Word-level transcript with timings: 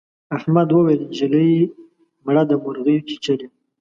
احمد 0.37 0.67
وويل: 0.71 1.01
نجلۍ 1.09 1.51
مړه 2.25 2.43
ده 2.49 2.55
مرغۍ 2.63 2.97
چیچلې. 3.07 3.47